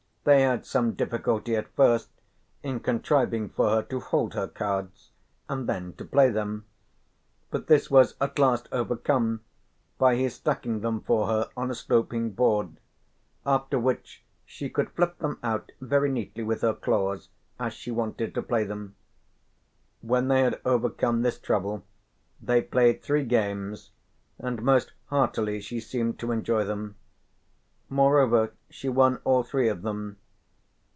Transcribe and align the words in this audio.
They 0.23 0.43
had 0.43 0.67
some 0.67 0.91
difficulty 0.93 1.55
at 1.55 1.67
first 1.75 2.11
in 2.61 2.81
contriving 2.81 3.49
for 3.49 3.71
her 3.71 3.81
to 3.81 3.99
hold 3.99 4.35
her 4.35 4.47
cards 4.47 5.09
and 5.49 5.67
then 5.67 5.93
to 5.93 6.05
play 6.05 6.29
them, 6.29 6.65
but 7.49 7.65
this 7.65 7.89
was 7.89 8.13
at 8.21 8.37
last 8.37 8.69
overcome 8.71 9.41
by 9.97 10.17
his 10.17 10.35
stacking 10.35 10.81
them 10.81 11.01
for 11.01 11.25
her 11.25 11.49
on 11.57 11.71
a 11.71 11.73
sloping 11.73 12.33
board, 12.33 12.79
after 13.47 13.79
which 13.79 14.23
she 14.45 14.69
could 14.69 14.91
flip 14.91 15.17
them 15.17 15.39
out 15.41 15.71
very 15.81 16.11
neatly 16.11 16.43
with 16.43 16.61
her 16.61 16.75
claws 16.75 17.29
as 17.59 17.73
she 17.73 17.89
wanted 17.89 18.35
to 18.35 18.43
play 18.43 18.63
them. 18.63 18.93
When 20.01 20.27
they 20.27 20.41
had 20.41 20.61
overcome 20.63 21.23
this 21.23 21.39
trouble 21.39 21.83
they 22.39 22.61
played 22.61 23.01
three 23.01 23.25
games, 23.25 23.89
and 24.37 24.61
most 24.61 24.93
heartily 25.07 25.61
she 25.61 25.79
seemed 25.79 26.19
to 26.19 26.31
enjoy 26.31 26.63
them. 26.63 26.95
Moreover 27.93 28.53
she 28.69 28.87
won 28.87 29.19
all 29.25 29.43
three 29.43 29.67
of 29.67 29.81
them. 29.81 30.15